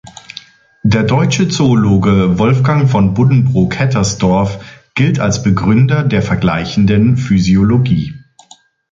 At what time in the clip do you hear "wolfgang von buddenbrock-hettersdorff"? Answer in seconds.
2.39-4.57